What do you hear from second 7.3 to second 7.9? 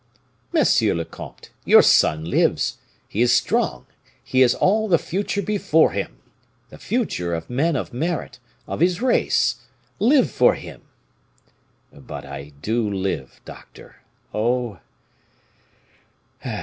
of men